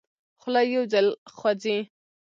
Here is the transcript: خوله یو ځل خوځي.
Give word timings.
خوله 0.41 0.61
یو 0.73 0.83
ځل 0.93 1.07
خوځي. 1.35 1.77